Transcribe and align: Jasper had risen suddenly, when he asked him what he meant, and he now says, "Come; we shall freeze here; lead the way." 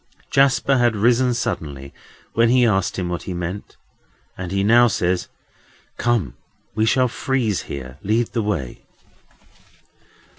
Jasper 0.31 0.79
had 0.79 0.95
risen 0.95 1.35
suddenly, 1.35 1.93
when 2.33 2.49
he 2.49 2.65
asked 2.65 2.97
him 2.97 3.07
what 3.07 3.21
he 3.29 3.35
meant, 3.35 3.77
and 4.35 4.51
he 4.51 4.63
now 4.63 4.87
says, 4.87 5.27
"Come; 5.97 6.33
we 6.73 6.87
shall 6.87 7.07
freeze 7.07 7.61
here; 7.69 7.99
lead 8.01 8.29
the 8.33 8.41
way." 8.41 8.81